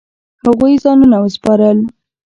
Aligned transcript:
هغوی 0.45 0.73
ځانونه 0.83 1.17
وسپارل. 1.19 1.77